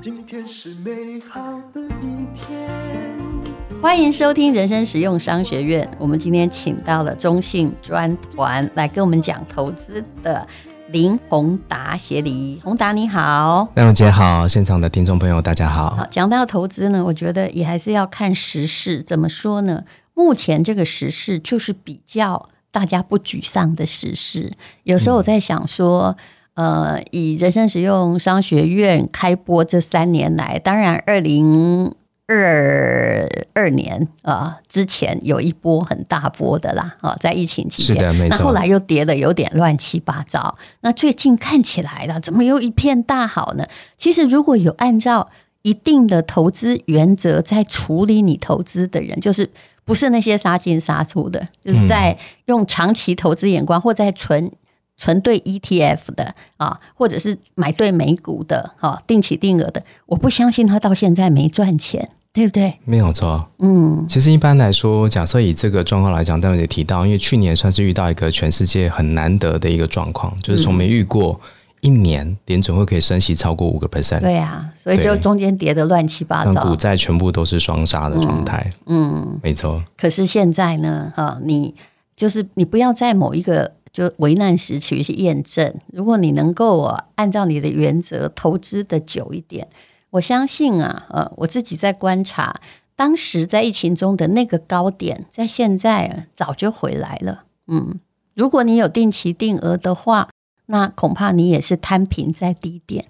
[0.00, 1.40] 今天是美好
[1.72, 2.68] 的一天。
[3.82, 5.88] 欢迎收听人生实用商学院。
[5.98, 10.46] 我们今天请到了中信专团来跟我们讲投资的
[10.88, 12.60] 林宏达协理。
[12.64, 15.90] 宏达你好，亮姐好，现场的听众朋友大家好。
[15.90, 19.02] 好，讲到投资呢，我觉得也还是要看时事。
[19.02, 19.84] 怎么说呢？
[20.14, 24.52] 目前这个时事就是比较大家不沮丧的时事。
[24.82, 26.16] 有时候我在想说。
[26.18, 26.24] 嗯
[26.56, 31.94] 呃，以人生实用商学院开播这三年来，当然二零
[32.26, 40.56] 二二年啊、呃、之前有一波很大波的啦啊，在疫情期间，那后来又跌得有点乱七八糟。
[40.80, 43.66] 那最近看起来了，怎么又一片大好呢？
[43.98, 45.28] 其实如果有按照
[45.60, 49.50] 一定的投资原则在处理你投资的人，就是
[49.86, 54.52] 不是那些杀进杀出的，就是在用长期投资眼光或在存。
[54.98, 62.78] 存对 ETF 的啊，或者是买对美股的啊，定期定额的，我不相信他到现在没赚钱，对不对？
[62.86, 71.38] 没有错，嗯，其实一般来说，假设以这个状况来讲，待会也提到，因为去年算是遇到一个全世界很难得的一个状况，就是从没遇过
[71.80, 79.82] 一年联准会可以升息超过五个 percent，对啊，所以就中间跌得乱七八糟，股债全部都是双杀的状态，嗯，嗯没错。
[79.96, 81.74] 可是现在呢，哈，你
[82.14, 83.72] 就是你不要在某一个。
[83.96, 86.82] 就危难时期去验证，如果你能够
[87.14, 89.66] 按照你的原则投资的久一点，
[90.10, 92.60] 我相信啊，呃，我自己在观察，
[92.94, 97.44] 当时在疫情中的那个高点，在现在早就回来了。
[97.68, 97.98] 嗯，
[98.34, 100.28] 如果你有定期定额的话，
[100.66, 103.06] 那恐怕你也是摊平在低点。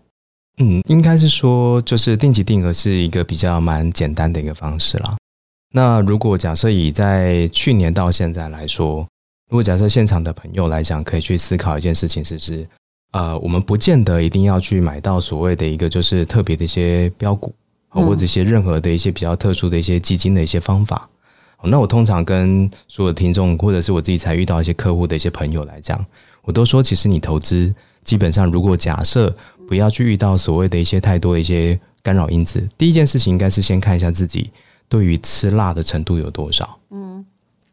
[0.58, 5.16] 嗯，应该是说，就是定期定额是一个比较蛮简单的一个方式啦。
[5.74, 9.06] 那如果假设以在去年到现在来说，
[9.50, 12.66] 如果假设现场的朋友来讲，可以去思考一件事情，是不是
[13.12, 17.54] 呃，我们不见得一定要去买到所谓的一个就是特别的一些标股，
[17.88, 21.08] 或者一些任何的一些比较特殊的一些基金的一些方法。
[21.62, 26.04] 那我通常跟所有的听众，或者是我自己才遇到一些客户的一些朋友来讲，
[26.46, 29.36] 我都说，其实你投资基本上，如果假设
[29.68, 34.50] 不要去遇到所谓的一些太多的一些干扰因子，第一件事情应该是先看一下自己
[34.88, 36.78] 对于吃辣的程度有多少。
[36.90, 37.22] 嗯。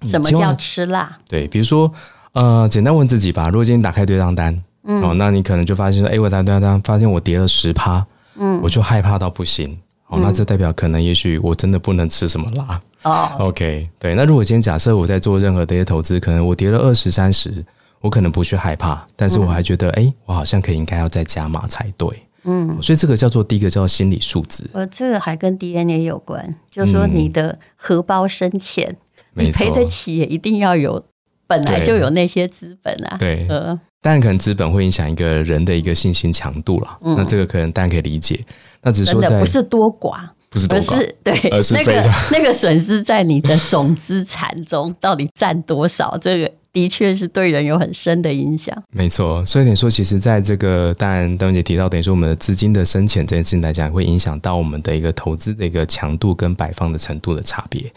[0.06, 1.17] 什么叫吃辣？
[1.29, 1.89] 对，比如说，
[2.34, 3.45] 呃，简单问自己吧。
[3.45, 8.05] 如果今天打开对账单，嗯，哦，那你可能就发现说，哎，我打对账单，发现我跌了十趴，
[8.35, 9.78] 嗯，我就害怕到不行。
[10.07, 12.81] 哦，那这代表可能也许我真的不能吃什么辣。
[13.03, 14.13] 哦，OK，对。
[14.13, 17.63] 那如果今天假设我在做任何的一些投资，可能我跌了二十三十，
[18.03, 22.08] 我可能不去害怕，但是我还觉得，哎，我好像可以应该要再加码才对。
[22.44, 24.69] 嗯，所以这个叫做第一个叫做心理素质。
[24.74, 28.94] 呃，这个还跟 DNA 有关，就是说你的荷包深浅。
[29.36, 31.02] 你赔得起也一定要有，
[31.47, 33.16] 本来就有那些资本啊。
[33.18, 37.00] 对，呃，但可能资本会影响一个人的一个信心强度了。
[37.02, 38.46] 嗯，那这个可能大家可以理解。
[38.81, 46.18] 那只是说在不是多寡，不是多寡，是对，而是那个那个损失在你的总资产中到底占多少？
[46.20, 48.75] 这个的确是对人有很深的影响。
[48.91, 57.94] 没错，所以等于说，其实在这个当然，邓姐提到，等于说我们的资金的深浅这件事情来讲，会影响到我们的一个投资的一个强度跟摆放的程度的差别。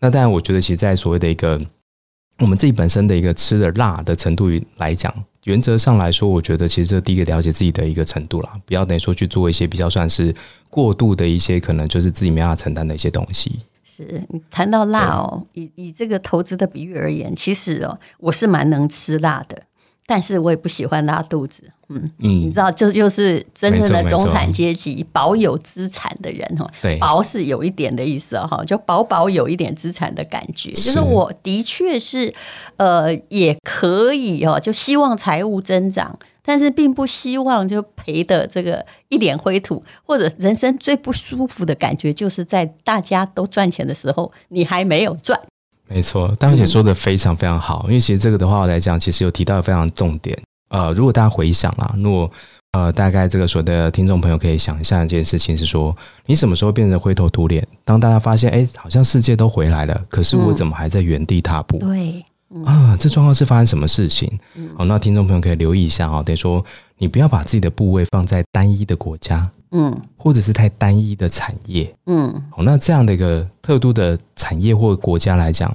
[0.00, 1.60] 那当然，我觉得其实，在所谓的一个
[2.38, 5.12] 我们自己本身的一个吃的辣的程度来讲，
[5.44, 10.32] 原则上来说，我觉得其实这第一个了解自己的一个程度啦，不要等于说去做一些比较算是
[10.70, 13.58] 过度的一些可能就是自己没办法承担的一些东西。
[13.90, 19.62] 是你谈到辣哦，以以这个投资的比喻而言，其实哦，我是蛮能吃辣的。
[20.06, 26.68] 但是我也不喜欢拉肚子，嗯嗯，你知道，这就是真正的中产阶级，保有资产的人哈。
[26.82, 30.72] 对，保是有一点的意思哈，就保保有一点资产的感觉。
[30.72, 32.34] 就是我的确是，
[32.76, 45.38] 呃，也可以哦，就希望财务增长，但是并不希望就赔的这个一脸灰土，或者人生最不舒服的感觉，就是在大家都赚钱的时候，你还没有赚。
[45.88, 50.38] 没错，大姐说的非常非常好，因为其实这个的话来讲，其实有提到非常重点。
[50.68, 52.30] 呃，如果大家回想啊，如果
[52.72, 57.66] 呃大概这个所有的听众朋友可以想一下一件事情是说，你什么时候变成灰头土脸？
[57.84, 61.78] 当大家发现，哎，好像世界都回来了，可是我怎么还在原地踏步？
[61.78, 62.24] 嗯、对，嗯、
[62.64, 64.38] 啊，这状况是发生什么事情？
[64.76, 66.64] 好，那听众朋友可以留意一下啊，等于说
[66.98, 69.50] 你不要把自己的部位放在单一的国家。
[69.72, 75.72] 嗯，或者是太单一的产业，嗯，好，那这样的一个特殊的产业或国家来讲，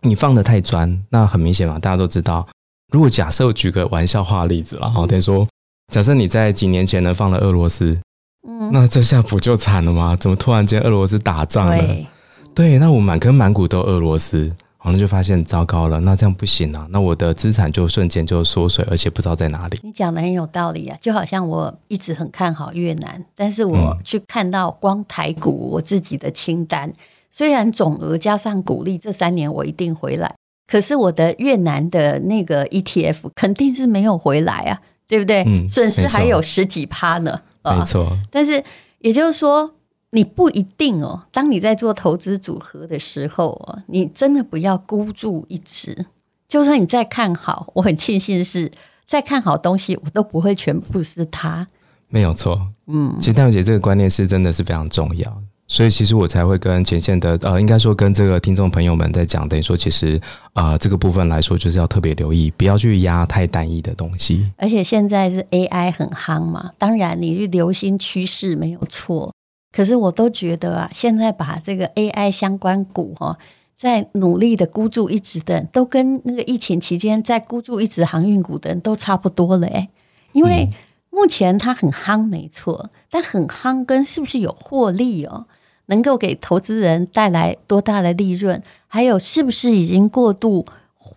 [0.00, 2.48] 你放得太专，那很明显嘛，大家都知道。
[2.90, 5.46] 如果假设我举个玩笑话的例子了，好，等于说，
[5.92, 8.00] 假设你在几年前呢放了俄罗斯，
[8.48, 10.16] 嗯，那这下不就惨了吗？
[10.16, 11.76] 怎么突然间俄罗斯打仗了？
[11.76, 12.06] 对，
[12.54, 14.50] 对，那我满坑满谷都俄罗斯，
[14.82, 19.78] 然后就发现糟糕了，那这样不行啊，那我的资产就瞬间就缩水，而且不知道在哪里。
[19.82, 26.94] 你讲的很有道理啊，就好像我一直很看好越南，但是我去看到光台股我自己的清单，嗯、
[27.30, 30.34] 虽然总额加上股利，这三年我一定回来，
[30.66, 35.44] 可是我的越南的那个 ETF 肯定是没有回来啊，对不对？
[35.46, 38.06] 嗯，损失还有十几趴呢，没错。
[38.06, 38.64] 啊、但是
[39.00, 39.74] 也就是说。
[40.12, 41.24] 你不一定哦。
[41.30, 46.06] 当你在做投资组合的时候哦，你真的不要孤注一掷。
[46.48, 48.70] 就算你再看好，我很庆幸是
[49.06, 51.66] 再看好东西，我都不会全部是它。
[52.08, 60.20] 没有错，嗯，其实戴小姐这个观念是真的是非常重要，所以其实我才会跟前线的呃，应该说跟这个听众朋友们在讲，等于说其实
[60.54, 64.50] 啊、呃，这个部分来说就是要特别留意，不要去压太单一的东西。
[64.56, 69.32] 而且现在是 AI 很夯嘛，当然你去留心趋势没有错。
[69.72, 73.38] 可是我都觉得啊，现在把这个 AI 相关股哈，
[73.76, 79.88] 在努力的孤注一掷的，都跟那个疫情期间在孤注一掷航运股的人都差不多了哎。
[80.32, 80.68] 因为
[81.10, 85.46] 目前它很夯没错，但很夯跟是不是有获利哦，
[85.86, 90.66] 能够给投资人带来多大的利润，还有是不是已经过度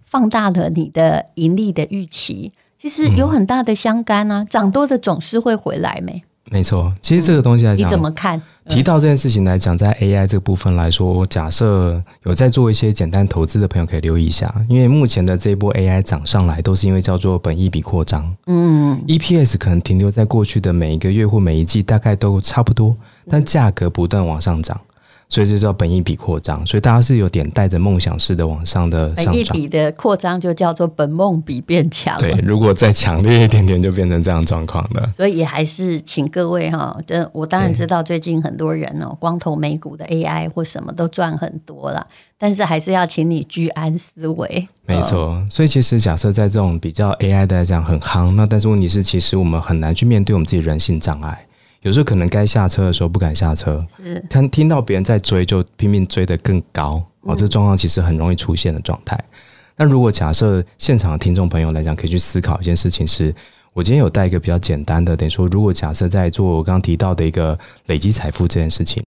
[0.04, 4.44] 放大了你的盈利的预期，其实有很大的相干啊。
[4.44, 6.24] 涨多的总是会回来没？
[6.52, 8.42] 没错，其实这个东西来讲，你怎么看？
[8.70, 18.34] 提到这件事情来讲，在 AI 这个部分来说，假设有在做一些简单投资的朋友可以留意一下，因为目前的这一波 AI 涨上来，都是因为叫做本益比扩张。
[18.48, 22.96] 嗯，EPS 可能停留在过去的每一个月或每一季，大概都差不多，
[23.30, 24.80] 但价格不断往上涨。
[25.34, 29.34] 所以这叫本益比扩张，所以大家是有点带着梦想式的往上的上涨。
[29.34, 32.16] 本益比的扩张就叫做本梦比变强。
[32.20, 35.10] 对，如果再强烈一点点，就变成这样状况了。
[35.12, 42.06] 所以也还是请各位哈，这我当然知道最近很多人哦，光投美股的 AI 或什么都赚很多了，
[42.38, 44.68] 但是还是要请你居安思危。
[44.86, 51.44] 没错，所以其实假设在这种比较 AI 的来讲很夯，那但是问题是，其实我们很难去面对我们自己人性障碍。
[51.84, 59.22] 有时候可能该下车的时候不敢下车，是看听到别人在追就拼命追得更高哦，这状况其实很容易出现的状态。
[59.76, 63.34] 那如果假设现场的听众朋友来讲，可以去思考一件事情是：
[63.74, 67.58] 我今天有带一个比较简单的，等于说，如果假设在做我刚刚提到的一个
[67.88, 69.04] 累积财富这件事情，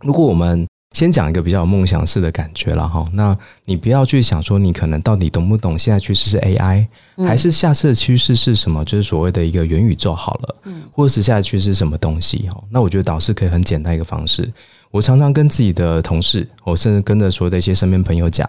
[0.00, 3.36] 如果我们先讲一个比较有梦想式的感觉了哈，那
[3.66, 6.86] 你不要去想说你可能到底懂不懂现在趋势是 AI，
[7.26, 8.84] 还是下次的趋势是什么？
[8.84, 10.56] 就是所谓的一个元宇宙好了，
[10.92, 12.62] 或者是下次趋势是什么东西哈？
[12.70, 14.50] 那我觉得导师可以很简单一个方式，
[14.90, 18.48] 我常常跟自己的同事，我甚至跟着所有的一些身边朋友讲。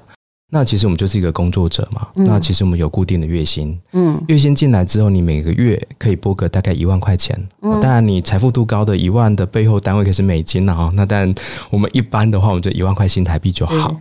[0.54, 11.34] 那其实我们就是一个工作者嘛，嗯、那其实我们有固定的月薪，嗯，月薪进来之后，你每个月可以拨个大概一万块钱，嗯，当然你财富度高的一万的背后单位可是美金啊，那但
[11.70, 13.96] 我们一般的话，我们就一万块新台币就好。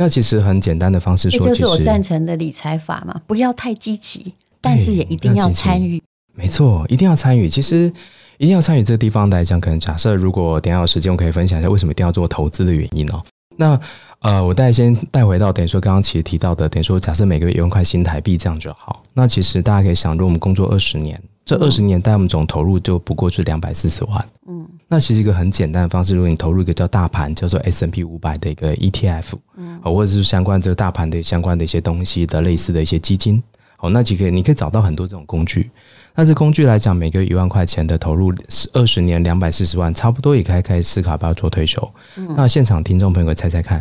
[0.00, 6.00] 那其实很简单的方式说，就是我赞成的理财法嘛，不要太积极，但是也一定要参与。
[6.34, 7.48] 没错，一定要参与。
[7.48, 7.92] 其实
[8.36, 13.20] 一定要参与这个地方来讲，可能假设如果等下有时间，我可以分享一下为什么一定要做投资的原因哦。
[13.60, 13.78] 那
[14.20, 19.02] 呃，我带先带回到等于说刚刚其实提到的，等于说假设每个月一万块新台币这样就好。
[19.12, 24.28] 那其实大家可以想，如果我们工作二十年，这二十年带我们总投入就不过是两百四十万。
[24.46, 33.42] 嗯，那其实一个很简单的方式，如果你投入一个叫大盘，叫做 S n P 五百的一个 ETF，嗯，或者是相关这个大盘的相关的一些东西的类似的一些基金，
[33.80, 35.68] 哦，那几个你可以找到很多这种工具。
[36.18, 38.34] 但是工具来讲，每个月一万块钱的投入，
[38.72, 41.80] 二十年两百四十万，差不多也可以开始思考要不要做退休。
[42.16, 43.80] 嗯，那现场听众朋友猜猜看。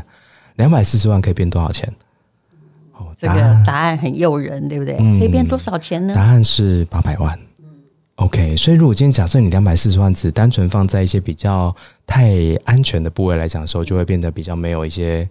[0.58, 1.91] 两百四十万可以变多少钱？
[2.94, 3.34] 哦，这个
[3.65, 4.96] 答案很诱人，对不对？
[5.17, 6.13] 可以变多少钱呢？
[6.13, 7.36] 答案是八百万。
[8.17, 11.75] OK，所以如果今天假设你两百四十万只单纯放在一些比较
[12.06, 15.27] 太安全的部位来讲的时候，就会变得比较没有一些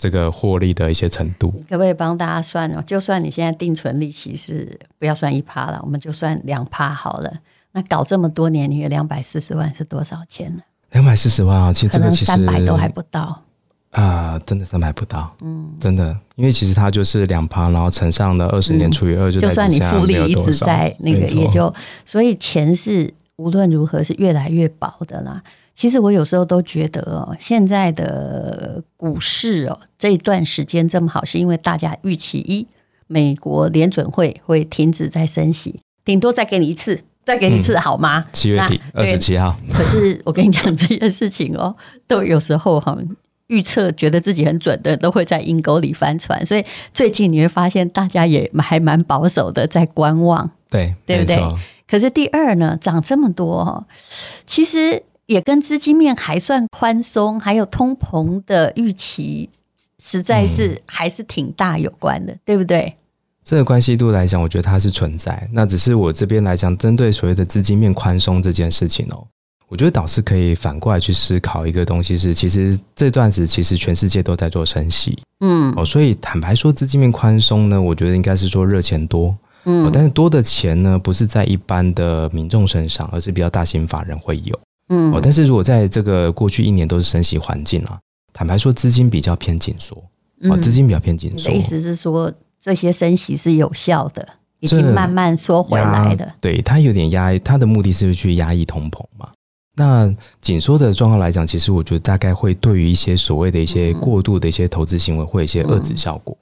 [0.00, 1.50] 这个获利的一些程度。
[1.68, 2.82] 可不可以帮大家算哦？
[2.84, 7.30] 就算你现在定存利息是不要算一趴了，我们就算两趴好了。
[7.72, 10.62] 那搞这么多年，你的两百四十万是多少钱呢？
[10.92, 13.42] 两百四十万啊，其实这个其实三百都还不到。
[13.90, 21.72] 啊、呃，真的三百不到，嗯，真的，因为其实它就是两趴，然后乘上了二十年除以二，就就算你复利一直在那个，也就
[22.04, 25.42] 所以钱是无论如何是越来越薄的啦。
[25.80, 32.66] 其实我有时候都觉得哦，现在的股市哦，这一段时间这么好，是因为大家预期一，
[33.06, 38.26] 美国联准会会停止再升息，顶多再给你一次，再给你一次好吗？
[38.30, 39.56] 七月底二十七号。
[39.72, 41.74] 可是我跟你讲这件事情哦，
[42.06, 42.98] 都有时候哈。
[43.46, 46.44] 预测觉得自己很准的，都会在阴沟里翻船。
[46.44, 50.48] 所以最近你会发现，大家也还蛮保守的，在观望。
[50.68, 51.42] 对，对不对？
[51.88, 53.84] 可是第二呢，涨这么多，
[54.46, 59.48] 其实也跟资金面还算宽松，还有通膨的预期
[60.02, 62.92] 实在是还是挺大有关的，嗯、对不对？
[63.44, 65.48] 这个关系度来讲，我觉得它是存在。
[65.52, 69.24] 那只是我这边来讲，针对所谓的资金面宽松这件事情哦，
[69.68, 84.58] 我觉得导师可以反过来去思考一个东西是，其实这段子其实全世界都在做升息，嗯，哦，所以坦白说，资金面宽松呢，我觉得应该是说热钱多，嗯、哦，但是多的钱呢，不是在一般的民众身上，而是比较大型法人会有，
[84.90, 87.98] 嗯，哦，但是如果在这个过去一年都是升息环境啊，
[88.32, 89.96] 坦白说，资金比较偏紧缩，
[90.50, 92.32] 哦，资金比较偏紧缩，嗯、意思是说。
[92.62, 94.28] 这些升息是有效的，
[94.58, 96.30] 已经慢慢缩回来的。
[96.42, 99.30] 对，它有点压抑，它的目的是去压抑通膨嘛。
[99.76, 106.36] 那紧缩的状况来讲，其实我觉得大概会对于一些所谓的一些过度的一些投资行为，会有一些遏制效果。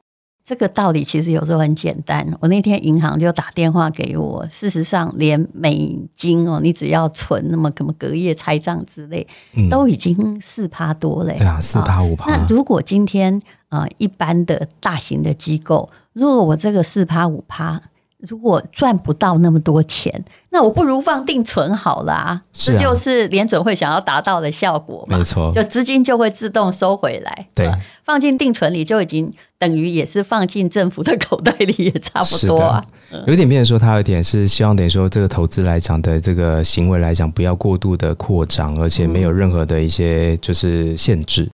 [0.49, 0.51] 嗯。
[0.51, 2.27] 这个道理其实有时候很简单。
[2.41, 9.27] 我那天银行就打电话给我，事实上连美金哦，你只要存那么什么隔夜拆账之类，
[9.71, 11.37] 都已经四趴多嘞。
[11.37, 12.31] 对啊，四趴五趴。
[12.31, 17.81] 那如果今天呃一般的大型的机构，如果我这个四趴五趴，
[18.19, 22.43] 如果赚不到那么多钱，那我不如放定存好了啊！
[22.53, 25.19] 这就是联准会想要达到的效果嘛。
[25.19, 27.47] 没错，就资金就会自动收回来。
[27.55, 27.71] 对，
[28.05, 32.83] 放进定存里就已经等于也是放进政府的口袋里，也差不多啊。
[33.27, 41.47] 有点变成说，它有点是希望等于说这个投资来讲的这个行为来讲，不要过度的扩张，而且没有任何的一些就是限制。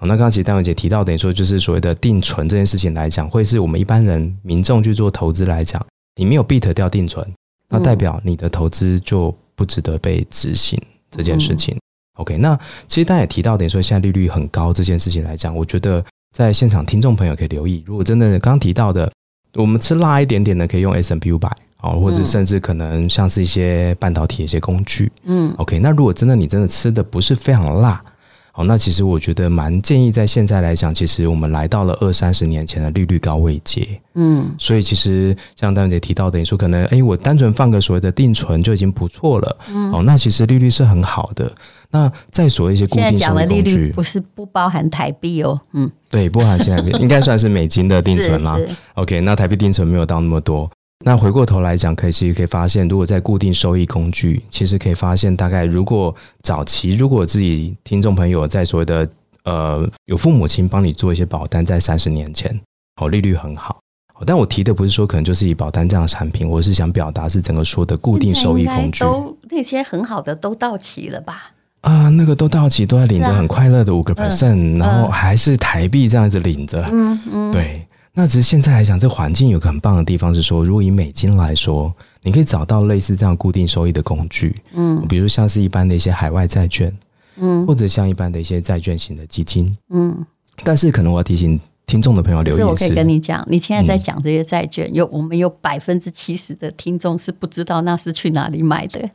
[0.00, 5.84] 好，那刚刚其实戴文姐提到，等于说就是所谓的定存这件事情来讲，会是我们一般人民众去做投资来讲，
[6.16, 7.26] 你没有 beat 掉定存，
[7.68, 11.76] 那代表你的投资就不值得被执行这件事情。
[12.14, 16.04] OK，那其实大家也提到，等于说现在利率很高这件事情来讲，我觉得
[16.36, 19.10] 在现场听众朋友可以留意，如果真的刚刚提到的，
[19.54, 28.02] 我们吃辣一点点的，可以用 S&P 500哦，或者甚至可能像是一些半导体的一些工具，嗯，OK，那如果真的你真的吃的不是非常辣。
[28.58, 41.48] 哦，那其实我觉得蛮建议，在现在来讲，其实我们来到了二三十年前的利率高位阶，嗯，所以其实像戴文姐提到的，你说可能，哎，我单纯放个所谓的定存就已经不错了，嗯，哦，那其实利率是很好的。
[41.90, 48.58] 那再所谓一些固定收益工具，利率不是不包含台币哦，嗯，对，不包含现在币，应该算是美金的定存啦。
[48.94, 50.68] OK，那台币定存没有到那么多。
[51.08, 59.08] 那回过头来讲，可以其实可以发现，如果在固定收益工具，其实可以发现，大概如果早期，如果自己听众朋友在所谓的
[59.44, 62.60] 呃有父母亲帮你做一些保单，在三十年前，
[63.00, 63.80] 哦，利率很好。
[64.26, 71.52] 但我提的不是说可能就是以保单这样的产品，我是想表达是整个说的固定收益工具，都那些很好的都到期了吧？
[71.80, 77.87] 啊，那个都到期，都在领着很快乐的五个 percent，然后还是台币这样子领着，嗯嗯，对。
[78.18, 86.92] 那只是现在来讲，这环境有个很棒的地方是说，如果以美金来说，你可以找到类似这样固定收益的工具，嗯，比如像是一般的一些海外债券，
[87.36, 90.26] 嗯，或者像一般的一些债券型的基金，嗯。
[90.64, 99.08] 但是可能我要提醒听众的朋友留意，是我可以跟你讲，你现在在讲这些债券，有我们有百分之七十的听众是不知道那是去哪里买的。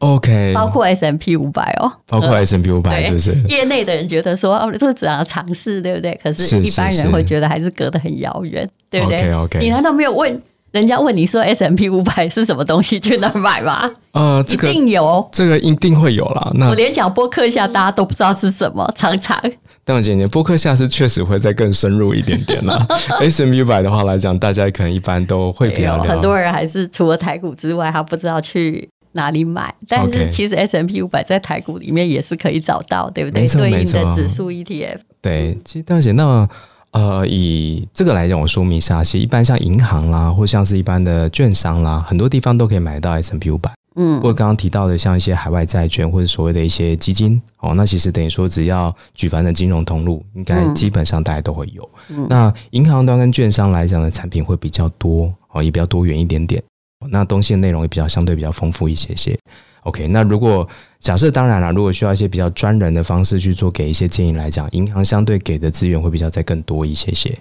[0.00, 3.34] OK，包括 S M P 五百哦，包括 S M P 五百是不是？
[3.48, 6.18] 业内的人觉得说哦，这是怎样尝试，对不对？
[6.22, 10.42] 可是一般人会觉得还是隔得很遥远，对不对？OK，OK 你难道没有问
[10.72, 13.90] 人家问你说 S M P 五百是什么东西，去哪儿买吗？
[14.12, 16.50] 呃，这个一定有，这个一定会有啦。
[16.54, 19.38] 那我连讲播客下，大家都不知道是什么，常常。
[19.84, 22.86] 但我觉得波克夏是确实会再更深入一点点啦。
[23.20, 26.04] S&P 五百的话来讲，大家可能一般都会比较了。
[26.04, 28.88] 很多人还是除了台股之外，他不知道去。
[29.12, 29.74] 哪里买？
[29.88, 33.46] 但是其实 S M P 五百在台股里面也是可以找到，对不对？
[33.46, 34.98] 对应的指数 ETF。
[35.20, 36.48] 对，其实大姐，那
[36.92, 43.70] 呃，以这个来讲，我说明一下，其实一般像银行啦，或像是一般的券商啦，很多地方都可以买到 S M P 五百。
[43.96, 51.88] 嗯，或者刚刚提到的，像一些海外债券或者所谓的一些基金哦，那其实等于说，只要举凡的金融通路，应该基本上大家都会有。
[52.08, 56.62] 嗯，那银行端跟券商来讲的产品会比较多哦，也比较多元一点点。
[57.08, 59.38] 那东西的内容也比较相对比较丰富一些些。
[59.84, 67.34] OK，那如果假设当然了，如果需要一些比较专人的方式去做给一些建议来讲，银行相对给的资源会比较再更多一些些。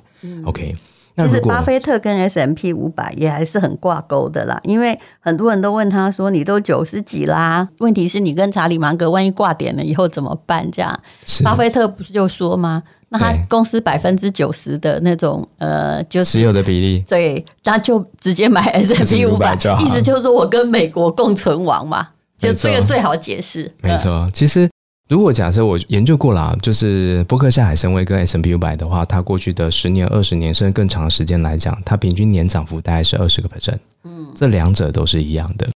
[0.46, 0.80] OK，那
[1.18, 10.98] 其实巴菲特跟 S M P 五百也还是很挂钩的啦，因为很多人都问他说：“你都九十几啦，问题是你跟查理芒格万一挂点了以后怎么办？”这样，
[11.44, 12.84] 巴菲特不是就说吗？
[13.10, 23.74] 那他公司百分之九十的那种呃，就是持有的比例，对，那就直接买 S M P 五百，意思就是说我跟美国共存亡嘛，就这个最好解释。
[23.82, 24.70] 没错，其实
[25.10, 35.68] 如果假设我研究过了，就是伯克夏海参崴跟 S&P 五百的话，它过去的十年、二十年甚至更长的时间来讲，它平均年涨幅大概是二十个 percent，嗯，这两者都是一样的。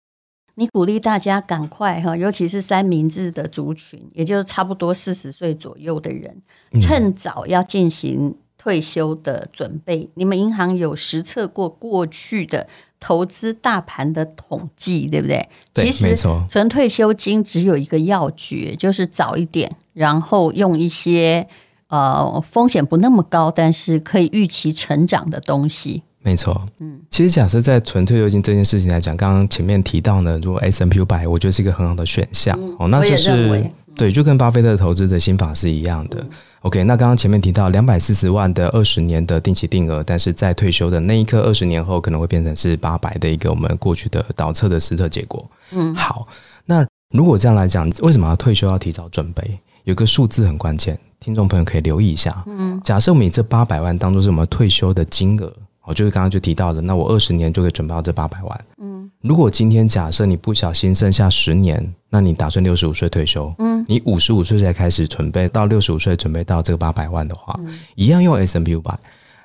[0.54, 6.40] 你鼓励大家赶快哈，尤其是三明治的族群，也就是差不多四十岁左右的人，
[6.80, 12.68] 趁早要进行退休的准备，你们银行有实测过过去的
[13.06, 15.46] 投资大盘的统计，对不对？
[15.74, 16.42] 对，其实没错。
[16.50, 21.46] 存退休金只有一个要诀，就是早一点，然后用一些
[21.90, 26.02] 呃风险不那么高，但是可以预期成长的东西。
[26.22, 32.58] 没错，嗯，其实假设在存退休金这件事情来讲，刚刚前面提到呢，如果 S&P 500，我觉得是一个很好的选项。
[32.62, 36.22] 嗯、哦，那就是对，就跟巴菲特投资的心法是一样的。
[36.22, 36.30] 嗯
[36.64, 45.46] OK，那刚刚前面提到两百四十万的二十年的定期定额，但是在退休的那一刻，二十年后可能会变成是八百的一个我们过去的导测的实测结果。
[45.72, 46.26] 嗯，好，
[46.66, 49.60] 那如果这样来讲，为什么要退休要提早准备？
[49.84, 52.44] 有个数字很关键，听众朋友可以留意一下。
[52.48, 55.54] 嗯，假设我们以这八百万当做是我们退休的金额。
[55.86, 58.66] 我就是刚刚就提到的，那我二十年就可以准备到这八百万。
[58.78, 58.93] 嗯，
[59.24, 63.56] 如果今天假设你不小心剩下十年，那你打算六十五岁退休？
[63.58, 68.96] 嗯，你五十五岁才开始准备到六十五岁准备到这个八百万的话，嗯，一样用 S&P 500。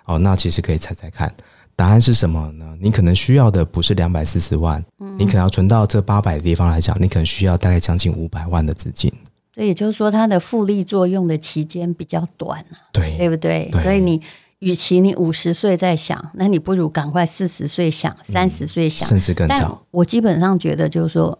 [0.06, 1.32] 哦，那其实可以猜猜看，
[1.76, 2.76] 答案是什么呢？
[2.80, 9.08] 你可能需要的不是两百四十万，嗯，你可能要存到这八百的地方来讲，你可能需要大概将近五百万的资金。
[9.54, 13.68] 所以也就是说，它的复利作用的期间比较短，对，对不对？
[13.70, 14.20] 对，所以你。
[14.60, 19.84] 与其你五十岁在想，那你不如赶快四十岁想，三十岁想，甚至更早。
[19.90, 21.38] 我基本上觉得，就是说，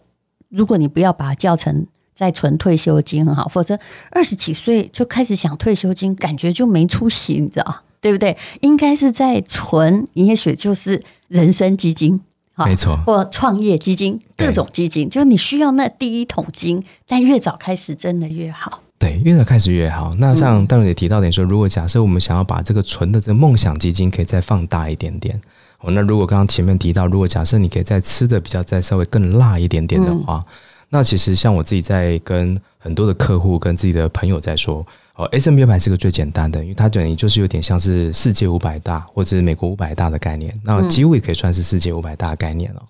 [0.49, 1.85] 如果你不要把它叫成
[2.15, 3.77] 在存退休金很好，否则
[4.11, 8.37] 二十几岁就开始想退休金，感觉就没出息，你知道对不对？
[8.61, 12.21] 应该是在存，也许就是人生基金，
[12.55, 18.81] 没错，或创业基金，各种基金，就是你需要那第一桶金，但越早开始真的越好。
[18.99, 20.13] 对，越早开始越好。
[20.17, 25.39] 那像待会也提到点说，如果假设我们想要把这个存的这个梦想基金可以再放大一点点，
[25.79, 30.53] 哦，那如果刚刚前面提到，如果假设你可以再吃的比较再稍微更辣一点点的话，嗯、
[30.89, 42.83] 那其实像我自己在跟很多的客户跟自己的朋友在说，哦，S&P 500是个最简单的，因为它等于就是有点像是世界五百大或者是美国五百大的概念，那几乎也可以算是世界五百大的概念了。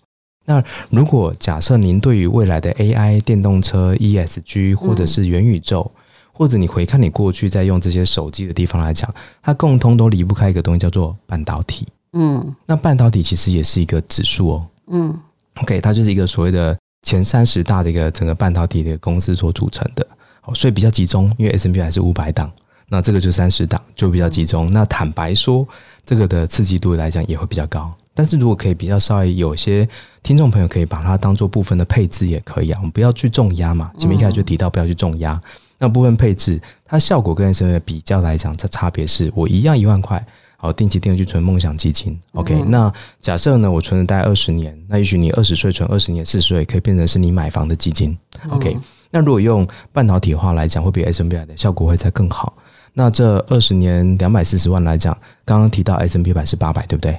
[0.45, 5.91] 那如果假设您对于未来的 AI、电动车、ESG 或者是元宇宙，
[6.39, 11.85] 或者你回看你过去在用这些手机的地方来讲，它共通都离不开一个东西，叫做半导体。
[12.13, 14.65] 嗯，那半导体其实也是一个指数哦。
[14.87, 15.19] 嗯
[15.61, 20.07] ，OK，它就是一个所谓的前三十大的一个整个半导体的公司所组成的。
[20.39, 22.49] 好，所以比较集中，因为 S M P 还是五百档，
[22.87, 24.71] 那这个就三十档就比较集中。
[24.71, 25.67] 那坦白说，
[26.05, 27.93] 这个的刺激度来讲也会比较高。
[28.13, 29.85] 但是如果可以比较稍微有些
[30.23, 33.91] 听众朋友可以把它当做部分的配置也可以啊，我们不要去重压嘛。
[33.97, 35.37] 前面一开始就提到不要去重压。
[35.79, 40.23] 那部分配置，它效果跟 S&P 比较来讲，这差别是我一样一万块，
[40.57, 42.69] 好，定期定额去存梦想基金，OK、嗯。
[42.69, 48.15] 那假设呢，我存了大概二十年，那也许你二十岁存二十年，四十岁可以变成是你买房的基金
[48.49, 48.81] ，OK、嗯。
[49.09, 52.53] 那如果用半导体的话来讲，会比 S&P 的效果会再更好。
[52.91, 57.17] 那这二十年两百四十万来讲，刚刚提到 S&P 百是八百，对不对？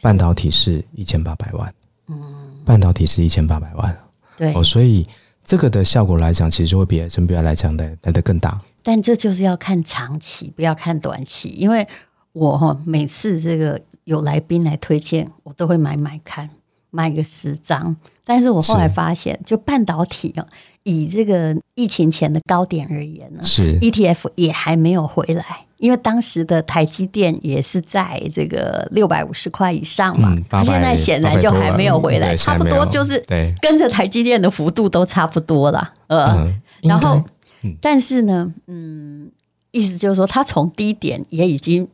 [0.00, 1.74] 半导体是一千八百万，
[2.06, 2.16] 嗯，
[2.64, 3.96] 半导体是一千八百万，
[4.36, 5.04] 对，哦，所以。
[5.48, 8.60] 这个的效果来讲，其实就会比 S&P 来讲的来得更大。
[8.82, 11.48] 但这就是要看长期，不要看短期。
[11.48, 11.88] 因为
[12.34, 16.50] 我哈每次这个有来宾来推荐，我都会买买看，
[16.90, 17.96] 买个十张。
[18.26, 20.46] 但是我后来发现，就半导体啊，
[20.88, 25.44] 以这个疫情前的高点而言呢，是 ETF 也还没有回来。
[25.76, 33.22] 因为当时的台积电也是在这个六百五十块以上嘛，它、嗯、现在显然就还没有回来，差不多就是
[33.60, 35.92] 跟着台积电的幅度都差不多了。
[36.08, 37.22] 呃，嗯、然后、
[37.62, 39.30] 嗯，但是呢，嗯，
[39.70, 41.86] 意思就是说，它从低点也已经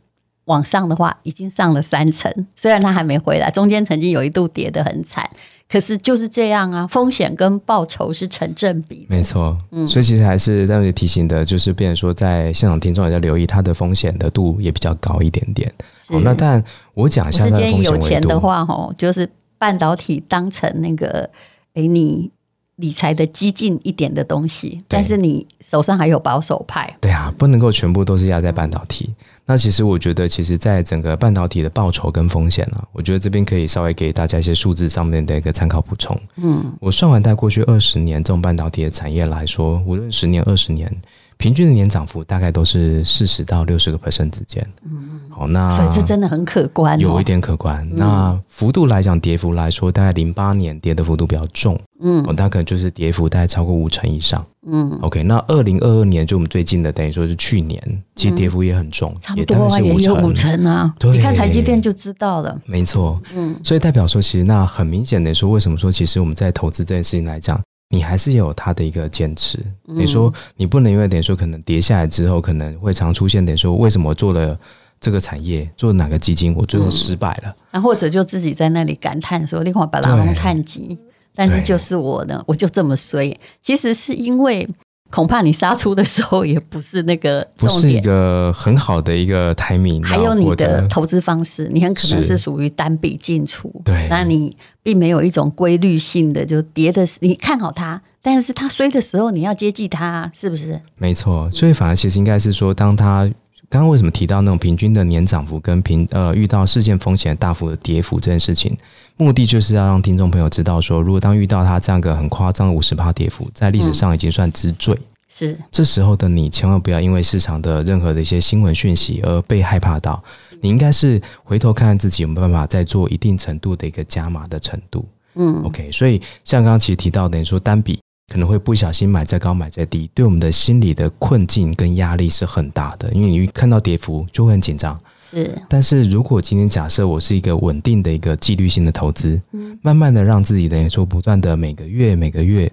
[0.46, 5.28] 往上的话，已经上了三成，虽然它还没回来，中间曾经有一度跌得很惨。
[5.68, 9.06] 可是就是这样啊，风险跟报酬是成正比。
[9.08, 15.72] 没错，嗯，所以其实还是让你提醒的，就是变成说，在现场听众也在留意，它的风险的度也比较高一点点。
[16.10, 17.76] 哦，那但我讲一下它的风险维度。
[17.76, 21.28] 建议有钱的话，哦，就是半导体当成那个，
[21.72, 22.30] 诶，你
[22.76, 26.94] 理财的激进一点的东西，但是你手上还有保守派。
[27.00, 29.06] 对啊，不能够全部都是压在半导体。
[29.08, 36.18] 嗯那其实我觉得，其实，在整个半导体的报酬跟风险呢、啊，我觉得这边可以稍微给大家一些数字上面的一个参考补充。
[36.36, 40.90] 嗯，我算完在过去二十年这种半导体的产业来说，无论十年、二十年，
[41.36, 44.66] 平均的年涨幅大概都是四十到六十个 percent 之间。
[44.84, 47.86] 嗯，好，那这真的很可观、哦，有一点可观。
[47.90, 51.78] 嗯、那幅度来讲，跌幅来说，大概零八年跌的幅度比较重。
[52.00, 54.44] 嗯，哦，大概就是跌幅大概超过五成以上。
[54.66, 60.94] 嗯，OK，那二零二二年就我们最近的，等于说是去年，其实跌幅也很重，嗯、差不多啊，也有五成啊。
[60.98, 62.58] 对，你看台积电就知道了。
[62.64, 69.58] 没错，嗯，所以代表说，其实那很明显的说，为什么说，其实我们在投资这件事情来讲，你还是有它的一个坚持。
[69.84, 74.58] 你说你不能因为等于说可能跌下来之后，可能会常出现等于说，为什么做了。
[75.00, 77.54] 这个产业，做哪个基金，我最后失败了。
[77.72, 80.98] 那、嗯啊、或者就自己在那里感叹说：“你看把拉龙探急，
[81.34, 84.66] 但是就是我呢，我就这么衰。”其实是因为。
[85.14, 90.04] 恐怕你杀出的时候也不是那个不是一个很好的一个 timing。
[90.04, 100.80] 还有你的投资方式，你很可能是属于单笔进出，对，那你并没有一种规律性的，就跌的是你看好它，但是它衰的时候你要接济它，是不是？
[100.96, 103.30] 没错，所以反而其实应该是说，当它。
[103.70, 108.76] 刚刚为什么提到那种平均的年涨幅跟平呃遇到事件风险大幅的跌幅这件事情，
[109.16, 114.94] 目的就是要让听众朋友知道说，如果当遇到它这样一个很夸张的五十趴跌幅，在历史上已经算之最。
[114.94, 120.22] 嗯、是这时候的你，千万不要因为市场的任何的一些新闻讯息而被害怕到，
[120.60, 125.04] 你应该是回头看看自己有没有办法再做一定程度的一个加码的程度。
[125.34, 127.98] 嗯，OK，所以像刚刚其实提到的，你说单笔。
[128.32, 134.98] 可能会不小心买再高买再低，对我们的心理的困境跟压力是很大的，因为你一看到跌幅就会很紧张。
[135.30, 142.70] 是，但是如果今天假设我是一个稳定的一个纪律性的投资，嗯，慢慢的让自己等于说不断的每个月每个月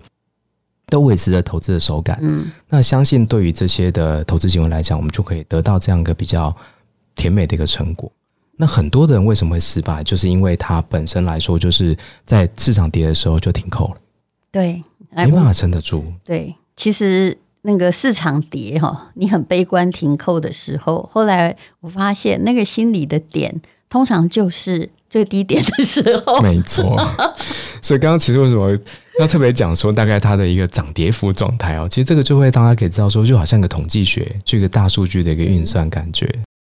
[0.88, 6.56] 都维持着投资的手感，嗯，那相信对于这些的投资行为来讲，我们就可以得到这样一个比较
[7.16, 8.12] 甜美的一个成果。
[8.58, 13.96] 那很多的人为什么会失败，就是因为他本身来说就是在市场跌的时候就停扣了，
[14.52, 14.82] 对。
[15.14, 16.06] 没办法撑得住。
[16.24, 26.42] 对，其实那个市场跌哈，你很悲观停扣的时候，后来我发现那个心理的点，通常就是最低点的时候。
[26.42, 27.00] 没错。
[27.82, 28.76] 所以刚刚其实为什么
[29.20, 36.28] 要特别讲说，大概它的一个涨跌幅状态哦，其实这个就会大家可以知道说，就好像个统计学，这个大数据的一个运算感觉，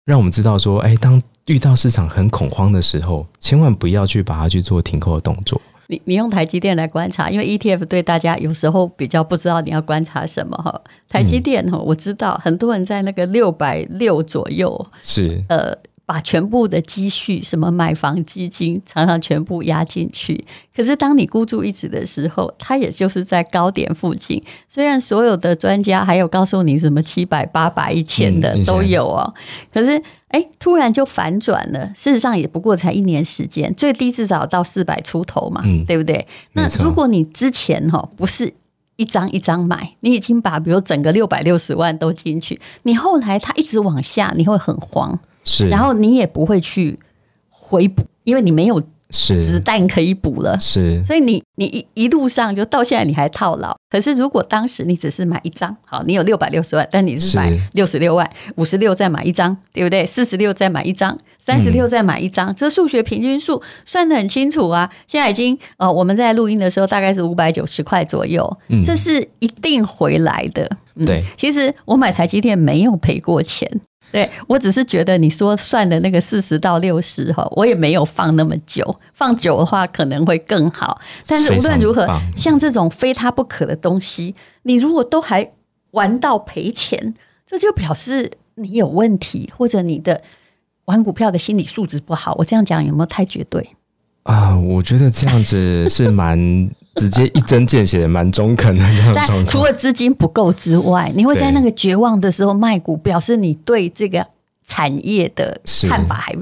[0.06, 5.62] 让我们知道说，哎，当遇到市场很恐慌的时候，千万不要去把它去做停扣的动作。
[5.88, 10.82] 你你用台积电来观察，因为 ETF 对大家有时候比较不知道你要观察什么哈。
[11.08, 15.74] 台积电哈，我知道很多人在那个六百六左右，是呃，
[16.06, 20.44] 把全部的积蓄什么买房基金常常全部压进去。
[20.76, 24.44] 可是当你孤注一掷的时候，它也就是在高点附近。
[24.68, 29.34] 虽然所有的专家还有告诉你什么七百、八百、一千的都有哦，
[29.74, 30.02] 可是。
[30.36, 31.88] 哎，突然就反转了。
[31.96, 36.28] 事实上也不过才一年时间，最低至少到四百出头嘛，嗯，对不对？
[36.54, 38.54] 那如果你之前哈不是
[38.98, 47.00] 一张一张买，你已经把比如整个六百六十万都进去，你后来它一直往下，你会很慌，是，然后你也不会去
[47.50, 48.84] 回补，因为你没有。
[49.12, 53.76] 是子弹可以补了，是，所以你你一一路上就到现在你还套牢。
[53.90, 60.06] 可是如果当时你只是买一张，好，你有六百六十万，但你是买六十六万，五十六再买一张，对不对？
[60.06, 64.92] 四十六再买一张，三十六再买一张，嗯、这数学平均数算得很清楚啊。
[65.08, 70.70] 现在已经呃，我们在录音的时候大概是五百九十块左右，嗯，这是一定回来的。
[70.96, 73.70] 嗯、对，其实我买台积电没有赔过钱。
[74.12, 81.00] 对，我只是觉得你说算的那个四十到六十哈，我也没有放那么久，放久的话可能会更好。
[81.28, 85.50] 但是无论如何，像这种非他不可的东西，你如果都还
[85.92, 87.14] 玩到赔钱，
[87.46, 90.22] 这就表示你有问题，或者你的
[90.86, 92.34] 玩股票的心理素质不好。
[92.38, 93.70] 我这样讲有没有太绝对
[94.24, 94.58] 啊？
[94.58, 96.70] 我觉得这样子是蛮。
[96.96, 99.38] 直接一针见血，蛮中肯的这样 状况。
[99.44, 104.26] 但除了资金不够之外，你会在那个绝望的时候卖股，表示你对这个
[104.66, 106.36] 产业的看法还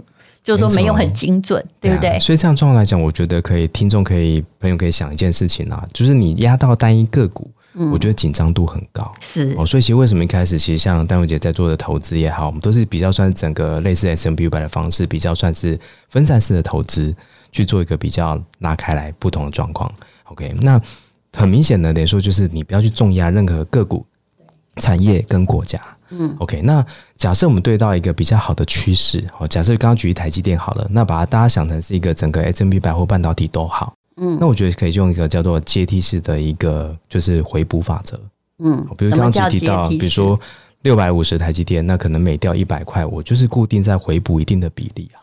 [0.43, 2.09] 就是说没有很精准，对不对？
[2.09, 9.09] 啊、所以这样状况来讲，我觉得可以，听众可以，朋友可以想一件事情啊，就是你压到单一个股，嗯、我觉得紧张度很高。
[9.21, 17.15] 是哦，所以其实为什么一开始，其实像丹如姐在做的投资也好，我们都是比较算是整个类似500的方式，比较算是分散式的投资
[17.53, 19.89] 去做一个比较拉开来不同的状况。
[20.25, 20.81] OK，那
[21.33, 24.05] 很明显的，等于说就是你不要去重压任何个股、
[24.77, 25.81] 产业跟国家。
[26.09, 26.85] 嗯，OK，那
[27.17, 33.95] 假设我们对到一个比较好的趋势，好，假设刚刚举例台积电好了，那把它大家想成是一个整个 S M B 百货半导体都好。
[34.17, 38.19] 嗯，那我觉得可以用一个叫做阶梯式的一个就是回补法则。
[38.59, 40.39] 嗯，比如刚刚提到，比如说
[40.83, 45.17] 六百五十台积电，那可能每掉一百块，我就是固定在回补一定的比例啊。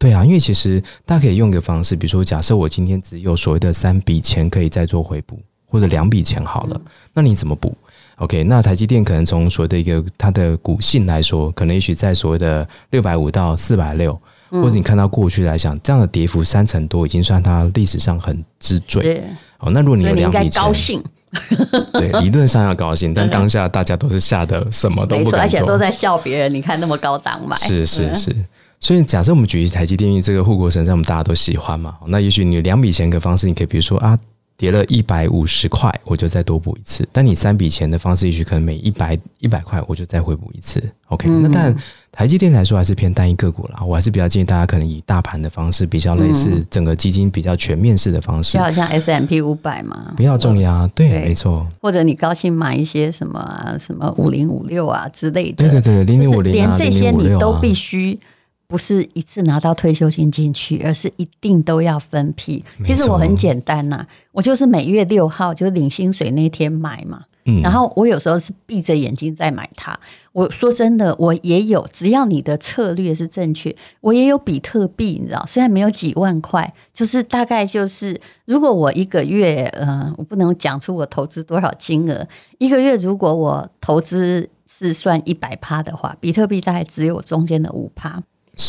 [0.00, 6.80] 对啊，因为其实大家可以用一个方式，比如说，假设我今天只有所谓的三笔钱可以再做回补，或者两笔钱好了，
[7.12, 7.76] 那你怎么补
[8.16, 19.22] ？OK，那台积电可能从所谓的一个它的股性来说，可能也许在所谓的六百五到四百六，或者你看到过去来讲，这样的跌幅三成多，已经算它历史上很之最。
[19.58, 21.04] 哦，那如果你有两笔钱，高兴，
[21.92, 26.54] 对，理论上要高兴，但当下大家都是吓得什么都不敢做，而且都在笑别人。
[26.54, 28.34] 你看那么高档买，是是是。
[28.80, 31.96] 所以，假设我们举一台积电这个护国神山，我们大家都喜欢嘛？
[32.06, 34.18] 那也许你两笔钱的方式，你可以比如说啊，
[34.56, 37.06] 跌了一百五十块，我就再多补一次。
[37.12, 40.82] 但你三笔钱的方式，也许可能每一百一百块，我就再回补一次。
[41.08, 41.76] OK，、嗯、那但
[42.10, 51.66] 台积电来说还是偏单一个股啦，我还是比较建议大家可能以大盘的方式，比较类似整个基金比较全面式的方式，就好像 S M P 五百嘛，不要重压，对，对没错。
[51.82, 58.18] 或者你高兴买一些什么啊，什么五零五六啊之类的，对对对，零零五零，连这些你都必须
[58.70, 62.64] 不是一次拿到退休金进去，而是一定都要分批。
[62.86, 67.24] 其实我很简单呐、啊，我就是每月六号就是领薪水那天买嘛。
[67.64, 69.98] 然后我有时候是闭着眼睛在买它。
[70.30, 82.24] 我说真的，我也有，只要你的策略是正确，我也有比特币，你知道，虽然没有几万块，就是大概就是，如果我一个月，呃，我不能讲出我投资多少金额，
[82.58, 88.22] 一个月如果我投资是算一百趴的话，比特币大概只有中间的五趴。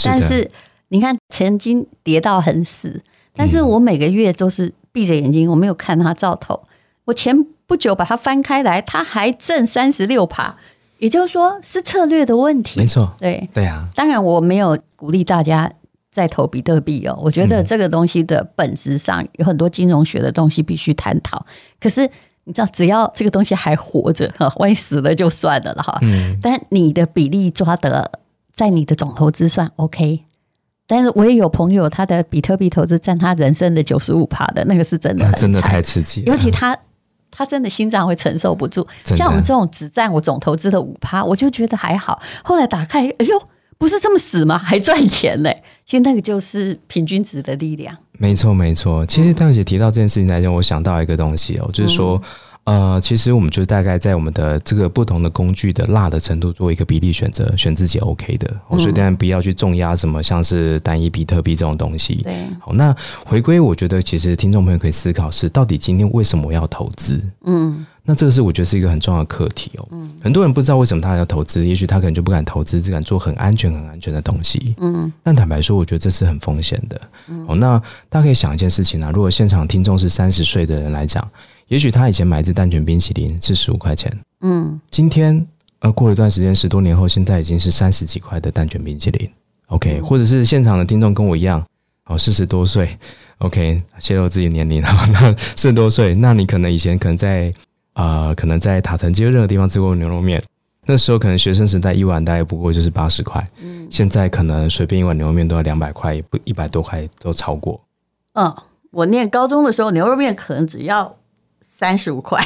[0.06, 0.50] 但是
[0.90, 3.02] 你看，曾经跌到很死，
[3.34, 6.62] 但是我每个月都是闭着眼睛，我没有看它兆头，
[7.06, 7.46] 我前。
[7.68, 10.54] 不久把它翻开来，它还挣三十六趴，
[10.98, 12.82] 也就是说是策略的问题。
[12.82, 13.88] 没错，对对啊。
[13.96, 15.72] 当然我没有鼓励大家
[16.12, 21.46] 再投比特币哦，我觉得这个东西的本质上有很多金融学的东西必须探讨。
[21.80, 22.02] 可是
[22.44, 25.98] 你知道，只要这个东西还活着哈，万一死了就算了了哈。
[26.02, 26.38] 嗯。
[26.42, 28.12] 但你的比例抓得
[28.54, 30.26] 在你的总投资算 OK。
[30.88, 36.78] 但是我也有朋友，他的比特币投资占他人生的九十五趴的那个是真的，真的太刺激，尤其他。
[37.34, 42.22] 他真的心脏会承受不住，像我们这种只占我总投资的五趴，我就觉得还好。
[42.44, 43.42] 后来打开，哎呦，
[43.78, 44.58] 不是这么死吗？
[44.58, 45.64] 还赚钱嘞！
[45.86, 47.98] 其实那个就是平均值的力量。
[48.20, 49.06] 没错，没错。
[49.06, 52.22] 其实大姐提到这件事情来讲，我想到一个东西哦，就是说。
[52.64, 58.48] 呃，其实我们就大概在我们的这个不同的工具的辣的程度做一个比例选择，选自己 OK 的。
[58.70, 62.18] 嗯、所以当然不要去重压什么像是单一比特币这种东西。
[62.24, 62.96] 对，好，那
[63.26, 67.20] 回归，我觉得其实听众朋友可以思考是，到底今天为什么我要投资？
[67.46, 69.88] 嗯，那这个是我觉得是一个很重要的课题哦。
[69.92, 74.76] 嗯，很多人不知道为什么他要投资，也许他可能就不敢投资，只敢做很安全、很安全的东西。
[74.78, 77.02] 嗯，但坦白说，我觉得这是很风险的。
[77.28, 81.28] 嗯，好，那大家可以想一件事情啊，如果现场听众是三十岁的人来讲。
[81.72, 85.48] 也许他以前买一支蛋卷冰淇淋是十五块钱，嗯，今天
[85.80, 89.30] 呃过了一段时间，十多年后，现在已经是三十几块的蛋卷冰淇淋
[89.68, 91.66] ，OK，或者是现场的听众跟我一样，
[92.08, 92.98] 哦，四十多岁
[93.38, 97.50] ，OK，泄露自己年龄啊，那四十多岁，那你可能以前可能在
[97.94, 100.44] 啊、呃，可能在塔城街任何地方吃过牛肉面，
[100.86, 107.80] 那时候可能学生时代一碗大概不过就是八十块，嗯，现在可能随便一碗牛肉面都要两百块，不一百多块都超过。
[108.34, 108.54] 嗯，
[108.92, 111.16] 我念高中的时候，牛肉面可能只要。
[111.82, 112.40] 三十五块，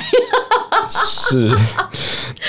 [0.89, 1.53] 是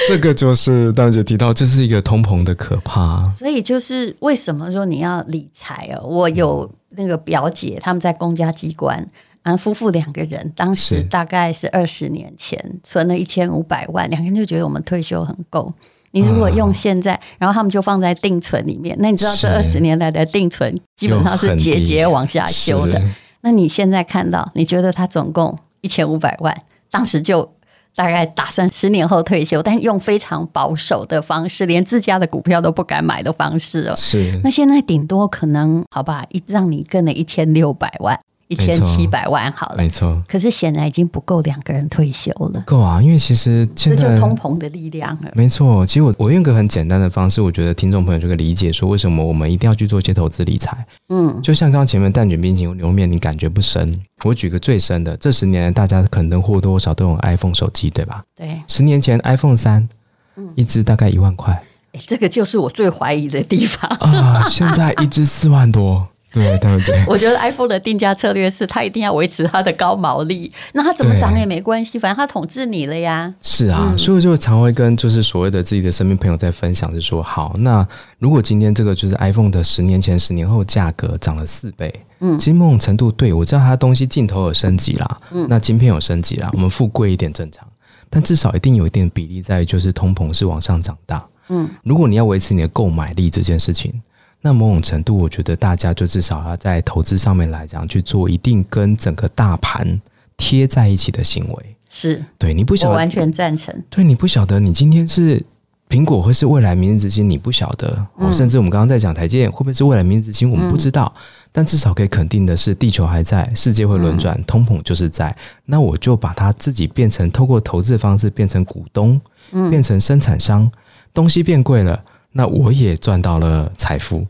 [0.07, 3.29] 这个就是大姐提到，这是一个通膨的可怕。
[3.37, 6.07] 所以就是为什么说你要理财哦？
[6.07, 9.05] 我有那个表姐，他们在公家机关，
[9.43, 15.75] 啊，夫妇两个人，当时大概是二十年前存了一千五百万，两个人就觉得我们退休很够。
[16.13, 23.03] 你如果用现在，然后他们就放在定存里面，那你知道这二十年来的定存基本上是节节往下修的。
[23.41, 26.57] 那你现在看到，你觉得他总共一千五百万？
[26.91, 27.55] 当时就
[27.95, 33.95] 大概打算十年后退休，但用非常保守的方式，连自家的股票都不敢买的方式哦。
[33.97, 38.19] 是，那现在顶多可能好吧，一让你跟了一千六百万。
[38.49, 40.23] 一千七百万好了，没错。
[40.29, 42.63] 可是显然已经不够两个人退休了。
[42.67, 45.31] 够啊，因为其实现在这就通膨的力量了。
[45.35, 50.87] 没错，其实我我用个很简单的方式，我觉得听众朋友就可以理解说，为什么我们一定要去做一些投资理财。
[51.09, 54.01] 嗯，就像刚刚前面蛋卷冰淇淋牛肉面，你感觉不深。
[54.25, 58.23] 我举个最深的，这十年来大家可能或多或少都有 iPhone 手机，对吧？
[58.37, 58.61] 对。
[58.69, 59.89] 十年前 iPhone 三，
[60.37, 61.53] 嗯，一支大概一万块。
[61.93, 64.45] 哎，这个就是我最怀疑的地方啊！
[64.49, 66.07] 现在一支四万多。
[66.37, 73.33] 对，当然 我觉得 iPhone 的定价策略是，它一定要维持它的高毛利，那它怎么涨也没关系，反正它统治你了呀。
[73.41, 87.67] 是啊，嗯、所以我就常会跟就是所谓的自己的身边朋友在分享，就说好，那如果今天这个就是 iPhone 的十年前、十年后价格涨了四倍，嗯，其实某种程度对我知道它东西镜头有升级啦，嗯，那晶片有升级啦，我们付贵一点正常，
[88.11, 94.03] 但至少一定有一定比例在于就是通膨是往上长大，嗯，如果你要维持你的购买力这件事情。
[94.47, 100.01] 那某种程度，我觉得大家就至少要在投资上面来讲，去做一定跟整个大盘
[100.37, 101.77] 贴在一起的行为。
[101.91, 103.75] 是对，你不晓得，完全赞成。
[103.91, 105.43] 对，你不晓得，你今天是
[105.89, 108.07] 苹果，会是未来明日之星，你不晓得。
[108.15, 111.13] 哦，甚至我们刚刚在讲台积电会不会是未来明日之星，我们不知道。
[111.17, 111.21] 嗯。
[111.51, 114.45] 但至少可以肯定的是，地球还在，世界会轮转，嗯。
[114.45, 115.37] 通膨就是在。
[115.65, 120.71] 那我就把它自己变成透过投资的方式变成股东，嗯，变成生产商，
[121.13, 124.25] 东西变贵了，那我也赚到了财富。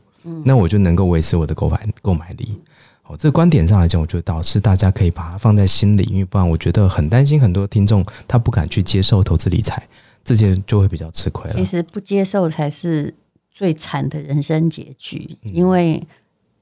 [0.45, 2.61] 那我就能够维持我的购买购买力。
[3.09, 9.87] 哦，这个观点上来讲，我觉得倒是大家可以把它放在心里，因为不然我觉得很担心很多听众他不敢去接受投资理财，
[10.25, 11.55] 这些就会比较吃亏了。
[11.55, 13.15] 其实不接受才是
[13.53, 16.05] 最惨的人生结局，嗯、因为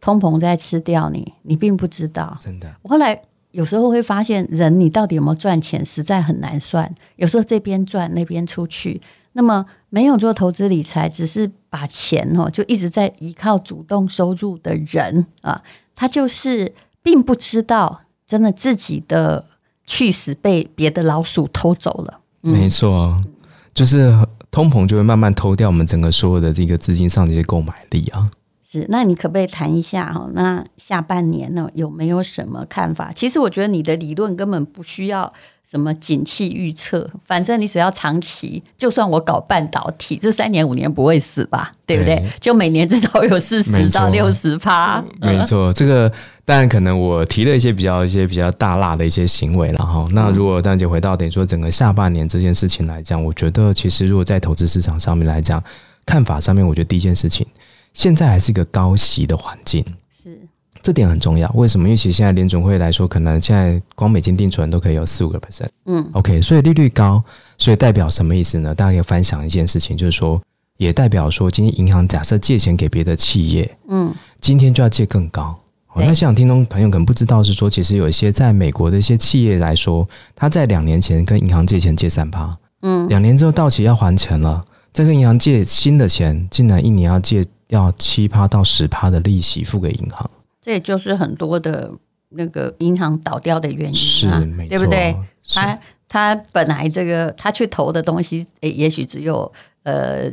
[0.03, 2.37] 通膨在吃掉你，你并不知道。
[2.39, 3.19] 真的，我后来
[3.53, 6.95] 有时候会发现，人你到底有没有赚钱，实在很难算。
[7.17, 9.01] 有时候这边赚，那边出去。
[9.33, 15.61] 那么没有做投资理财，只是把钱哦，就一直在依靠主动收入的人啊，
[15.97, 19.45] 他就是并不知道，真的自己的
[19.85, 22.21] 去死被别的老鼠偷走了。
[22.43, 23.21] 没错，
[23.75, 24.17] 就是
[24.53, 28.31] 通膨就会慢慢偷掉我们整个所有的这个资金上的一些购买力啊。
[28.81, 30.29] 是，那你可不可以谈一下哈？
[30.35, 33.13] 那下半年呢，有没有什么看法？
[33.15, 35.33] 其实我觉得你的理论根本不需要
[35.65, 41.73] 什么景气预测，反正你只要长期，就算我搞半导体，这三年五年不会死吧？
[41.87, 42.17] 对不对？
[42.17, 45.03] 对，就每年至少有四十到六十趴。
[45.21, 46.11] 没错，这个
[46.45, 50.05] 当然可能我提了一些比较一些比较大辣的一些行为了哈。
[50.11, 55.63] 那如果蛋姐回到等于说整个下半年这件事情来讲，我觉得其实如果在投资市场上面来讲，
[56.05, 57.47] 看法上面，我觉得第一件事情。
[57.95, 60.39] 现在还是一个高息的环境，是
[60.83, 61.51] 这点很重要。
[61.55, 61.89] 为什么？
[61.89, 65.69] 因为其实现在联准会来说，可能现在光美金定存都可以有四五个 percent。
[65.87, 67.23] 嗯，OK，所以利率高，
[67.57, 68.75] 所以代表什么意思呢？
[68.75, 70.43] 大家可以分享一件事情，就是说，
[70.77, 75.59] 也代表说，今天银行假设借钱给别的企业，嗯，今天就要借更高。
[75.95, 87.43] 哦，那现场听众朋友可能不知道，是说，其实有一些在美国的一些企业来说，他在两年前跟银行借钱借三趴，嗯，两年之后到期要还钱了，再跟银行借新的钱，竟然一年要借。
[87.69, 91.91] 要七趴到十趴的利息付给银行，这也就是很多的
[92.31, 95.17] 那个银行倒掉的原因，是没错，对不对？
[95.53, 100.33] 他他本来这个他去投的东西，诶，也许只有呃。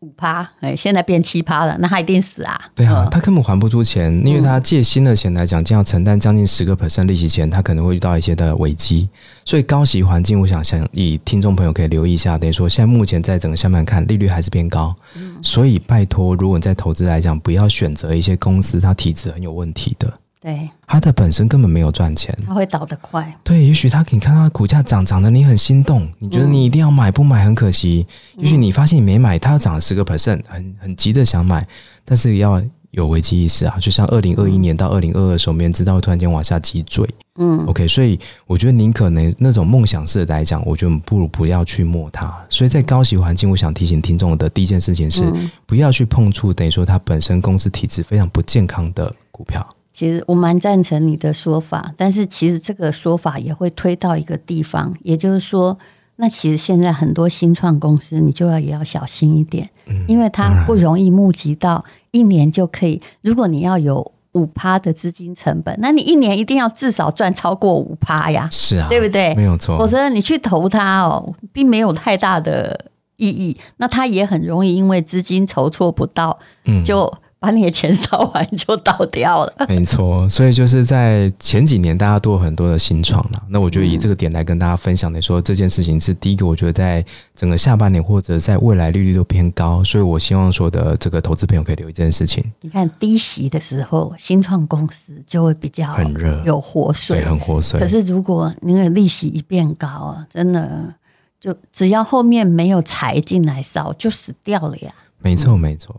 [0.00, 2.56] 五趴，哎，现在变七趴了，那他一定死啊！
[2.72, 9.08] 对啊，他根本还不出钱，因为他借新的钱来讲，就要承担将近十个 percent 利息钱，他可能会遇到一些的危机。
[9.44, 14.94] 所以高息环境，我想想，以听众朋友可以留意一下，等于说现在目前在整个下面看，利率还是偏高。
[15.16, 20.12] 嗯，所以拜托，如果你在投资来讲，不要选择一些公司，它体质很有问题的。
[20.40, 23.36] 对，它的本身根本没有赚钱，它会倒得快。
[23.42, 28.06] 对，也许它给你看到的股价涨涨的，你很心动，你觉得你一定要买，不买很可惜。
[28.36, 31.66] 嗯、也许你发现你没买，它要涨了十个 percent，很很急的想买，
[32.04, 33.76] 但是要有危机意识啊。
[33.80, 37.04] 就像二零二一年到二零二二的时候，没人知道会突然间往下急坠。
[37.40, 42.32] 嗯，OK，所以我觉得您可能那种梦想式的来讲，我觉得不如不要去摸它。
[42.48, 45.24] 所以在高息环境，我想提醒听众的第一件事情是，
[45.66, 49.68] 不要去碰触等于说它本身公司体质非常不健康的股票。
[49.98, 55.76] 其实我蛮赞成你的说法，但是其实这个说法也会推到一个地方，也就是说，
[56.14, 63.02] 那其实现在很多新创公司，你就要也要小心一点，嗯，因为它不容易募集到一年就可以。
[63.22, 69.34] 如果你要有五趴的资金成本，那你一年一定要至少赚超过五趴呀，是啊，对不对？
[69.34, 73.56] 没有错，否则你去投它哦，并没有太大的意义。
[73.78, 77.12] 那它也很容易因为资金筹措不到，嗯，就。
[77.40, 80.28] 把你的钱烧完就倒掉了， 没错。
[80.28, 83.42] 所以就是在前几年，大家都有很多的新创了。
[83.48, 86.44] 那我觉得以这个点来跟大家分享的说，这件事情是第一个。
[86.44, 87.04] 我觉得在
[87.36, 92.44] 整个下半年或者在未来利率都偏高，所以我希望说的这个投资朋友可以留意这件事情。
[92.60, 97.78] 你看低息的时候，新创公司就会比较很热，有活水，对，很活水。
[97.78, 100.92] 可是如果那个利息一变高啊，真的
[101.40, 104.92] 就只要后面没有财进来烧，就死掉了呀。
[105.20, 105.94] 没错，没错。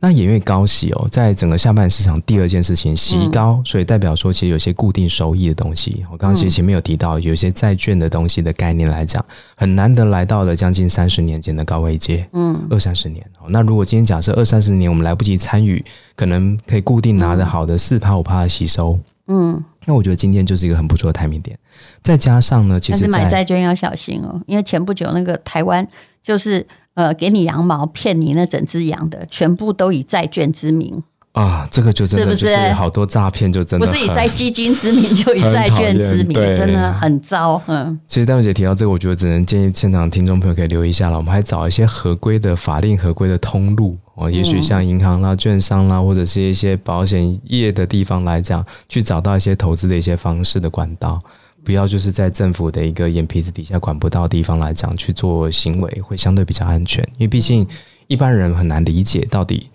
[0.00, 6.04] 那也因为高息哦，在整个下半市场，第二件事情，息高，所以代表说，其实有些固定收益的东西。
[6.10, 13.24] 我刚刚其实前面有提到，有些债券的东西的概念来讲，很难得来到了将近三十年前的高位阶，嗯，二三十年。
[13.48, 15.84] 那如果今天假设二三十年我们来不及参与，
[16.16, 21.56] 可能可以固定拿的好的四趴五趴的吸收，嗯，那我觉得今天就是一个很不错的 timing 点。
[22.02, 25.86] 再加上呢，其实买债券要小心哦，因为前不久那个台湾
[26.22, 26.66] 就是。
[26.94, 31.02] 呃，给你羊毛骗你那整只羊的，全部都以债券之名
[31.32, 37.58] 啊，这个就真的就是好多诈骗，就真的不是以债基金之名，就以 债券之名，真的很糟。
[37.66, 41.16] 嗯，其实戴文姐提到这个，我觉得只能建议现场的听众朋友可以留意一下了。
[41.16, 51.18] 我们还找一些合规的法令合规的通路哦，也许像银行啦、券商啦，或者是一些保险业的地方来讲，去找到一些投资的一些方式的管道。
[51.64, 57.02] 不要就是在政府的一个眼皮子底下管不到的地方来讲去做行为，会相对比较安全。
[57.14, 57.66] 因为毕竟
[58.08, 59.70] 一般人很难理解到底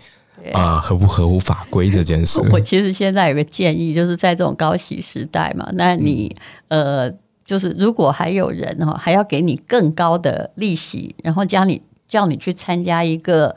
[0.54, 2.40] 啊、呃、合不合乎法规这件事。
[2.52, 6.36] 我其实现在有个建议，就是在这种高息时代嘛，那你
[6.68, 7.10] 呃，
[7.46, 13.56] 就是如果还有人哈，还要给你更高的利息，然后叫你叫你去参加一个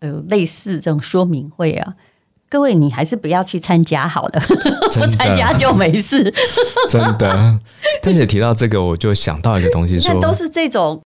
[0.00, 1.94] 呃类似这种说明会啊。
[2.50, 4.42] 各位，你还是不要去参加好了，
[4.98, 6.22] 不参加就没事。
[6.88, 7.58] 真的，
[8.02, 11.00] 但是提到这个，我就想到一个东西说，说都是这种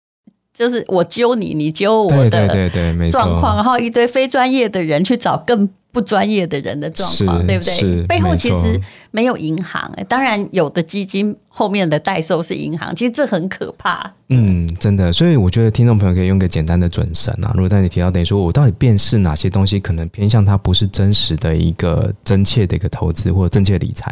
[0.54, 8.04] 就是我揪你，你揪我的对对对对，状况，然后一堆非专业的人去找更不专业的人的状况，对不对？
[8.08, 8.82] 背后其实
[9.12, 14.12] 没有银行，当然有的基金后面的代售是银行，其实这很可怕。
[14.30, 17.52] 嗯，真的，所以我觉得听众朋友可以用个简单的准绳啊。
[17.54, 24.12] 如果当你提到等于说我到底辨识哪些东西可能偏向它不是真实的一个真切的一个投资或者正确理财。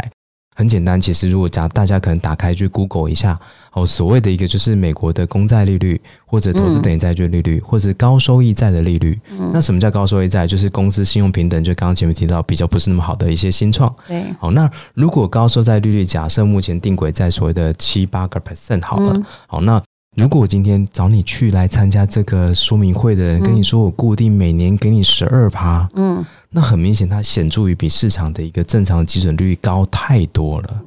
[0.62, 3.38] 很简单，其实如果讲大家可能打开去 Google 一下
[3.74, 9.20] 哦，所谓的一个就是美国的公债利率，或者投资等级债券利率，嗯、或者高收益债的利率。
[9.32, 10.46] 嗯、那什么叫高收益债？
[10.46, 13.92] 就是公司信用平等，就刚刚前面提到比较不是那么好的一些新创。
[14.08, 19.82] 对，好，那如果高收益债利率假设目前定轨在所谓的七八个 percent 好了，嗯、好那。
[20.18, 26.22] 如果我今天找你去来参加这个说明会的人跟你说，我固定每年给你十二趴，嗯，
[26.52, 30.82] 那很明显，它显著于比市场的一个正常的基准利率高太多了，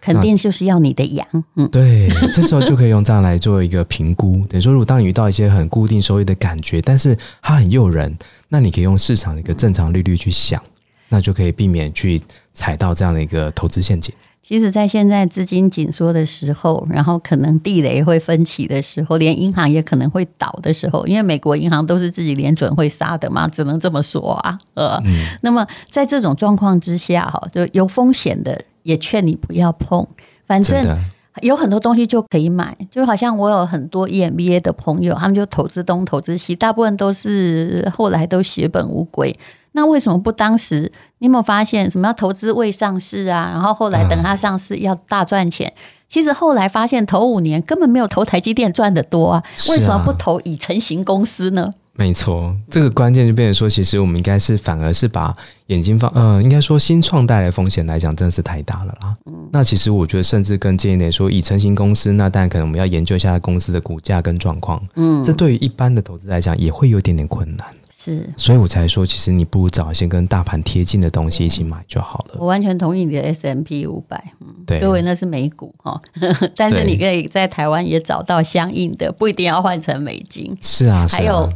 [0.00, 4.44] 肯定就是要你的羊，嗯，对，这时候就可以用这样来做一个评估。
[4.48, 8.14] 等于说，如果当你遇到一些很固定收益的感觉，但是它很诱人，
[8.48, 10.62] 那你可以用市场的一个正常利率去想，
[11.08, 12.20] 那就可以避免去
[12.52, 14.14] 踩到这样的一个投资陷阱。
[14.48, 24.56] 其实，在现在资金紧缩的时候，然后可能地雷会分歧的时候，连银行也可能会倒的时候，因为美国银行都是自己联准会杀的嘛，只能这么说啊。
[24.72, 30.06] 呃，嗯、那么在这种状况之下，哈，就有风险的也劝你不要碰，
[30.46, 30.96] 反正
[31.42, 39.38] 有很多东西就可以买，就好像我有很多 EMBA 的朋友，他们就投资东投资西，大部分都是后来都血本无归。
[39.72, 40.90] 那为什么不当时？
[41.18, 43.50] 你有没有发现什么要投资未上市啊？
[43.52, 45.68] 然后后来等它上市要大赚钱。
[45.76, 49.42] 嗯、其实后来发现头五年根本没有投台积电赚的多啊。
[49.68, 51.72] 为什么不投已成型公司呢？
[51.94, 55.34] 没错，这个关键就变成说，其实我们应该是反而是把
[55.66, 59.16] 眼睛放，呃，应该说新创带来风险来讲，真的是太大了啦。
[59.26, 64.80] 嗯、那其实我觉得，甚至更建议点说，已成型公司，那当然可能我们要研究一下公司的股价跟状况。
[64.94, 67.66] 嗯，这对于一般的投资来讲，也会有点点困难。
[68.00, 72.36] 是，所以我才说，其实你不如找一些跟大盘贴近的东西一起买就好了。
[72.38, 76.00] 我完全同意你的 S M P 五百，嗯，对，各位那是美股哈，
[76.54, 80.56] 但是你可以在台湾也找到相应的，不一定要换成美金。
[80.62, 81.50] 是啊，是啊，还有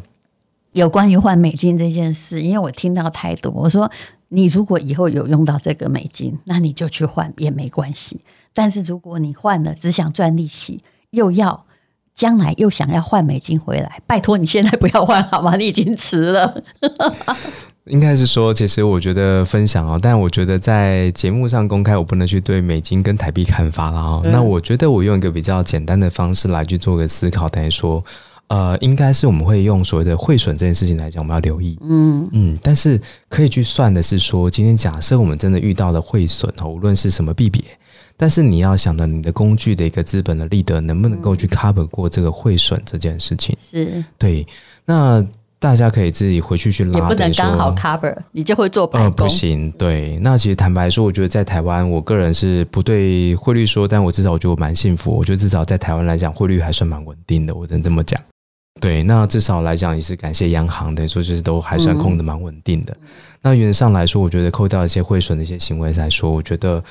[0.73, 3.89] 有关于换美金这件事，因为我听到太多，我说
[4.31, 8.21] 你如果以后有用到这个美金，那你就去换也没关系。
[8.53, 11.65] 但是如果你换了只想赚利息，又要。
[12.15, 15.57] 将来又想要换美金回来，拜托你现在不要换好吗？
[15.57, 16.63] 你已经迟了。
[17.87, 24.21] 应该是说，其实我觉得分享哦，但我觉得在节目上公开，我不能去对美金跟台币看法了哦。
[24.25, 28.05] 嗯、那我觉得我用一个比较简单的方式来去做个思考，等于说，
[28.47, 31.77] 呃，应该是我们会用所谓的汇损这件事情来讲，我们要留意。
[31.83, 37.61] 嗯嗯，但是可以去算的是说，今天假设我们真的遇到了汇损哦，无论是什么币别。
[38.17, 43.57] 但是你要想的，你的工具的一个资本的利得能不能够去 cover 过这个汇损这件事情？
[43.61, 44.47] 是对。
[44.85, 45.25] 那
[45.59, 49.05] 大家可以自己回去去拉，也不能刚好 cover，你就会做白工。
[49.05, 49.71] 呃，不行。
[49.79, 55.13] 对，那其实坦白说，我觉得在台湾，我个人是不对汇率说，但我至少我觉得我蛮幸福。
[55.13, 58.21] 我觉得至少在台湾来讲，汇率还算蛮稳定的，我只能这么讲。
[58.81, 62.93] 对，那至少来讲也是感谢央行等于，说就是都还算控的蛮稳定的。
[63.01, 63.09] 嗯、
[63.41, 66.83] 那原则上来说，我觉得扣掉一些汇损的一些行为来说，我觉得。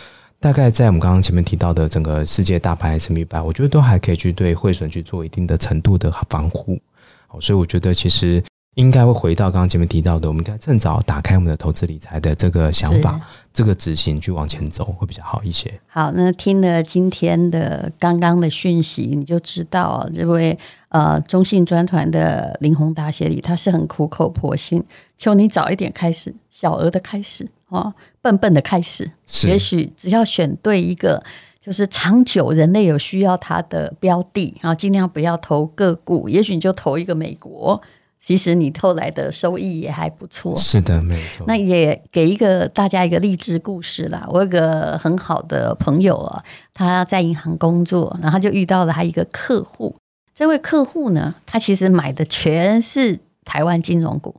[0.41, 6.79] 大概在我们刚刚前面提到的整个世界大盘 S&P 500，我觉得都还可以去对汇损去做一定的程度的防护。
[7.27, 13.21] 好所以我觉得其实应该会回到刚刚前面提到的，我们应该趁早打开我们的投资理财的这个想法，
[13.53, 15.71] 这个执行去往前走会比较好一些。
[15.85, 20.57] 好，那听了今天的刚刚的讯息，你就知道这位
[20.89, 24.83] 呃中信专团的林宏达协理，他是很苦口婆心，
[25.15, 27.47] 求你早一点开始，小额的开始。
[27.71, 29.09] 哦，笨笨的开始，
[29.47, 31.23] 也许只要选对一个，
[31.61, 37.81] 就是长久人类有需要它的标的，然后尽量不要投个股，也许你就投一个美国，
[38.19, 40.53] 其实你后来的收益也还不错。
[40.57, 41.45] 是的，没错。
[41.47, 44.27] 那也给一个大家一个励志故事啦。
[44.29, 46.43] 我有个很好的朋友啊，
[46.73, 49.95] 他在银行工作，然后就遇到了他一个客户。
[50.35, 54.35] 这位客户呢，他其实买的全是台湾金融股，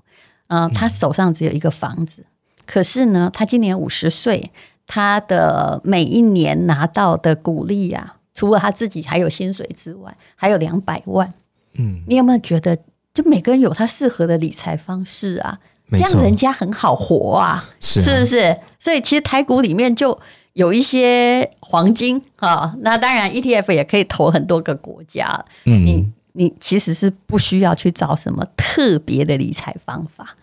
[0.49, 2.26] 嗯，他手上只有一个房子。
[2.67, 4.51] 可是呢，他今年五十岁，
[4.87, 11.33] 他的每一年拿到的股利啊，除了他自己还有薪水之外，还有两百万。
[11.75, 12.77] 嗯，你有没有觉得，
[13.15, 15.59] 就每个人有他适合的理财方式啊？
[15.91, 18.57] 这样人家很好活啊，是啊，是不是？
[18.79, 20.19] 所以其实台股里面就
[20.55, 25.45] 有一些黄金啊，那当然 ETF 也可以投很多个国家。
[25.65, 30.35] 嗯，你你其实是不需要去找什么特别的理财方法。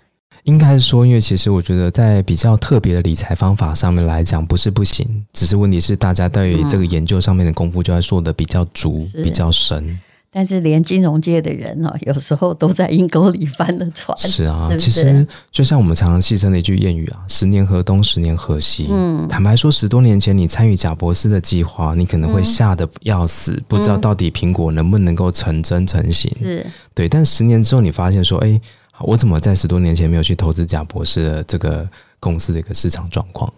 [0.49, 9.99] 应该是说，因为其实我觉得在比较特别的理财方法上面来讲，不是不行，只是问题是大家对于这个研究上面的功夫就要做的比较足、是比较深。
[10.31, 14.15] 但是连金融界的人哦，有时候都在阴沟里翻了船。
[14.19, 26.31] 是啊，是是其实就像我们常常戏称的一句谚语啊，“十年河东，十年河西。”嗯，坦白说，十多年前你参与贾博士的计划，你可能会吓得要死，嗯、不知道到底苹果能不能够成真成型。
[26.39, 27.09] 是，对。
[27.09, 28.61] 但十年之后，你发现说，哎，
[29.01, 31.87] 我怎么在十多年前没有去投资贾博士的这个
[32.19, 33.51] 公司的一个市场状况？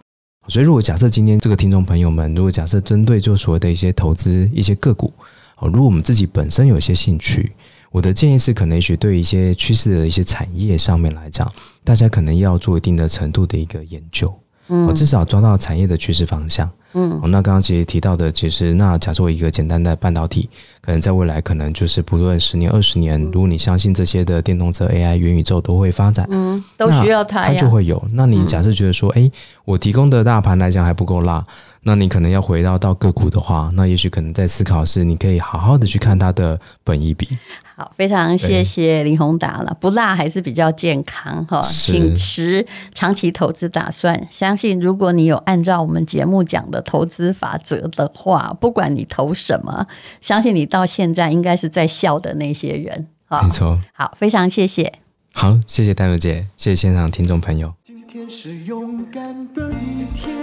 [0.48, 5.12] 所以，如果假设今天这个听众朋友们，如果假设针对就所谓的一些投资一些个股。
[5.60, 7.52] 如果我们自己本身有一些兴趣，
[7.92, 11.48] 我的建议是，可能也许对一些趋势的一些产业上面来讲，
[11.84, 14.36] 大家可能要做一定的程度的一个研究，
[14.66, 16.68] 嗯，至少抓到产业的趋势方向。
[16.94, 20.48] 嗯，那刚刚其实提到的，其实那假设我一个简单的半导体，
[20.80, 28.02] 可能在未来可能就是不论十年、二十年，如果你相信这些的电动车、AI、元宇宙都会发展，嗯，都需要它，它就会有。
[28.12, 29.32] 那你假设觉得说，哎、嗯，
[29.64, 31.44] 我提供的大盘来讲还不够辣。
[31.84, 37.26] 那你可能要回到到个股的话，那也许可能在思考是，你可以好好的去看它的本益比。
[37.74, 42.64] 好，非常谢谢林宏达了，不辣还是比较健康哈，请持
[42.94, 44.28] 长期投资打算。
[44.30, 49.86] 相信如果你有按照我们节目讲的投资法则的话，不管你投什么，
[50.20, 53.08] 相信你到现在应该是在笑的那些人。
[53.30, 53.80] 没错。
[53.94, 54.92] 好，非常谢谢。
[55.32, 57.72] 好，谢谢戴茹姐，谢谢现场听众朋友。
[57.82, 60.36] 今天是勇敢的一天。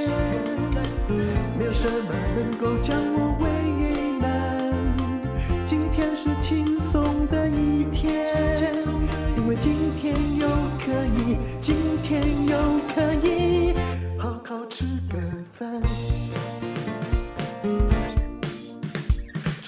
[1.72, 2.98] 什么能够将